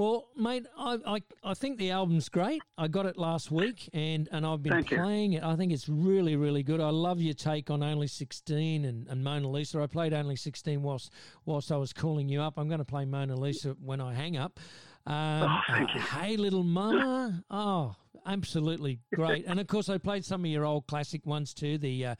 [0.00, 2.62] Well, mate, I, I, I think the album's great.
[2.78, 5.40] I got it last week, and, and I've been Thank playing you.
[5.40, 5.44] it.
[5.44, 6.80] I think it's really, really good.
[6.80, 9.78] I love your take on Only 16 and, and Mona Lisa.
[9.82, 11.12] I played Only 16 whilst
[11.44, 12.54] whilst I was calling you up.
[12.56, 14.58] I'm going to play Mona Lisa when I hang up.
[15.06, 16.00] Um, Oh, thank you.
[16.00, 17.44] Hey, little mama.
[17.50, 17.94] Oh,
[18.26, 19.44] absolutely great.
[19.46, 21.78] and of course, I played some of your old classic ones too.
[21.78, 22.14] The uh,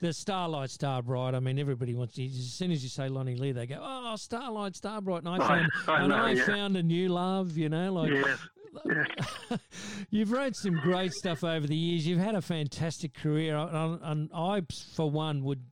[0.00, 1.34] the Starlight Starbright.
[1.34, 2.24] I mean, everybody wants to.
[2.24, 5.46] As soon as you say Lonnie Lee, they go, "Oh, Starlight Starbright," and I I-
[5.48, 6.46] found I and know, I yeah.
[6.46, 7.56] found a new love.
[7.56, 8.38] You know, like Yes.
[8.84, 9.56] Yeah.
[10.10, 12.06] You've wrote some great stuff over the years.
[12.06, 14.62] You've had a fantastic career, and and I,
[14.94, 15.62] for one, would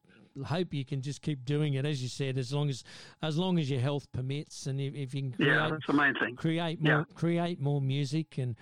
[0.44, 2.84] hope you can just keep doing it, as you said, as long as
[3.22, 5.92] as long as your health permits, and if, if you can create Yeah, that's the
[5.92, 6.36] main thing.
[6.36, 6.96] create Yeah.
[6.96, 8.56] more create more music, and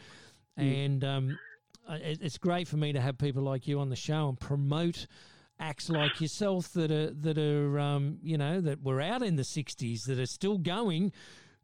[0.56, 1.38] and um,
[1.88, 5.06] it's great for me to have people like you on the show and promote
[5.60, 9.42] acts like yourself that are that are um, you know that were out in the
[9.42, 11.12] '60s that are still going.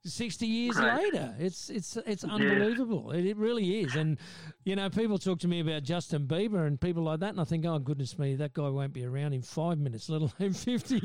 [0.05, 1.03] 60 years Right.
[1.13, 1.35] later.
[1.39, 3.11] It's it's it's unbelievable.
[3.11, 3.97] It, it really is.
[3.97, 4.19] And
[4.65, 7.45] you know people talk to me about justin bieber and people like that and i
[7.45, 10.99] think oh goodness me that guy won't be around in five minutes let alone 50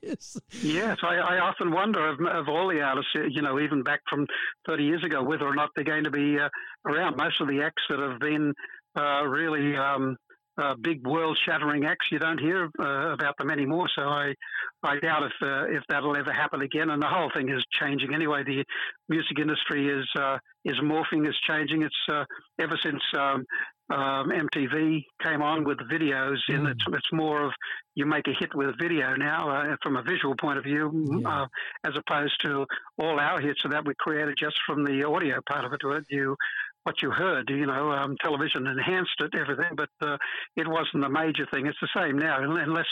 [0.00, 0.40] years.
[0.62, 4.26] Yes, I, I often wonder of, of all the artists, you know, even back from
[4.66, 6.48] 30 years ago, whether or not they're going to be uh,
[6.86, 7.16] around.
[7.16, 8.52] Most of the acts that have been
[8.98, 10.16] uh, really um,
[10.58, 13.88] uh, big world-shattering acts, you don't hear uh, about them anymore.
[13.94, 14.34] So I,
[14.82, 16.90] I doubt if uh, if that'll ever happen again.
[16.90, 18.42] And the whole thing is changing anyway.
[18.44, 18.64] The
[19.08, 21.82] music industry is uh, is morphing, is changing.
[21.82, 22.24] It's uh,
[22.60, 23.02] ever since.
[23.16, 23.44] Um,
[23.88, 26.72] um, MTV came on with videos, and Mm.
[26.72, 27.52] it's, it's more of
[27.94, 30.90] you make a hit with a video now uh, from a visual point of view,
[31.22, 31.42] Yeah.
[31.42, 31.46] uh,
[31.84, 32.66] as opposed to
[32.98, 35.80] all our hits that we created just from the audio part of it.
[36.10, 36.36] You
[36.86, 40.16] what you heard, you know, um, television enhanced it, everything, but uh,
[40.54, 41.66] it wasn't a major thing.
[41.66, 42.86] It's the same now, unless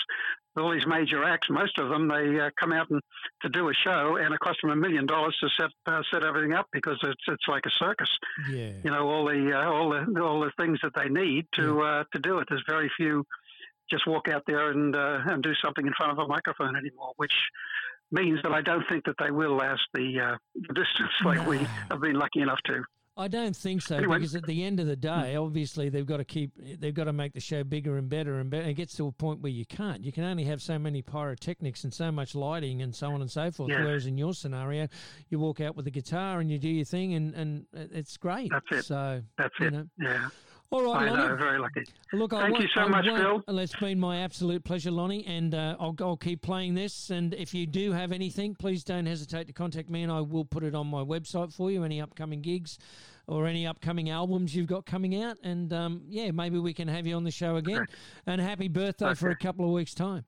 [0.56, 3.00] all these major acts, most of them, they uh, come out and
[3.42, 6.24] to do a show, and it costs them a million dollars to set uh, set
[6.24, 8.10] everything up because it's it's like a circus.
[8.50, 11.80] yeah You know, all the uh, all the all the things that they need to
[11.80, 12.48] uh, to do it.
[12.48, 13.24] There's very few
[13.88, 17.12] just walk out there and uh, and do something in front of a microphone anymore,
[17.16, 17.34] which
[18.10, 21.58] means that I don't think that they will last the, uh, the distance like we
[21.90, 22.84] have been lucky enough to.
[23.16, 24.18] I don't think so Anyway.
[24.18, 26.50] because at the end of the day, obviously they've got to keep
[26.80, 28.68] they've got to make the show bigger and better and better.
[28.68, 30.04] It gets to a point where you can't.
[30.04, 33.30] You can only have so many pyrotechnics and so much lighting and so on and
[33.30, 33.70] so forth.
[33.70, 33.84] Yeah.
[33.84, 34.88] Whereas in your scenario,
[35.28, 38.16] you walk out with a guitar and you do your thing and and uh, it's
[38.16, 38.50] great.
[38.50, 38.84] That's it.
[38.86, 39.72] So That's you it.
[39.72, 39.86] know.
[39.98, 40.28] Yeah,
[40.74, 41.28] all right, I Lonnie.
[41.28, 41.36] know.
[41.36, 41.84] Very lucky.
[42.12, 43.42] Look, Thank won't, you so I much, Phil.
[43.58, 47.10] It's been my absolute pleasure, Lonnie, and uh, I'll, I'll keep playing this.
[47.10, 50.44] And if you do have anything, please don't hesitate to contact me, and I will
[50.44, 51.84] put it on my website for you.
[51.84, 52.78] Any upcoming gigs
[53.26, 57.06] or any upcoming albums you've got coming out, and um, yeah, maybe we can have
[57.06, 57.86] you on the show again.
[58.26, 60.24] And happy birthday for a couple of weeks' time.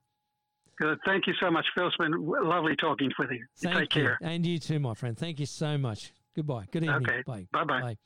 [0.79, 0.99] Good.
[1.05, 1.87] Thank you so much, Phil.
[1.87, 3.37] It's been lovely talking with you.
[3.37, 4.17] You Thank Take you, care.
[4.21, 5.17] and you too, my friend.
[5.17, 6.13] Thank you so much.
[6.35, 6.65] Goodbye.
[6.71, 7.09] Good evening.
[7.09, 7.23] Okay.
[7.25, 7.47] Bye.
[7.51, 7.81] Bye-bye.
[7.81, 7.97] Bye.